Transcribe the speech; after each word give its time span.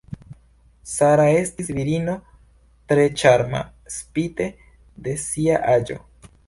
Sara 0.91 1.27
estis 1.41 1.69
virino 1.81 2.17
tre 2.93 3.05
ĉarma 3.25 3.63
spite 3.99 4.53
de 5.09 5.19
sia 5.29 5.67
aĝo. 5.79 6.03